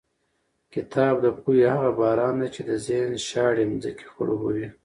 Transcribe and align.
کتاب 0.73 1.15
د 1.21 1.27
پوهې 1.39 1.65
هغه 1.73 1.89
باران 1.99 2.35
دی 2.41 2.47
چې 2.55 2.61
د 2.69 2.71
ذهن 2.85 3.11
شاړې 3.27 3.63
ځمکې 3.83 4.07
خړوبوي. 4.13 4.67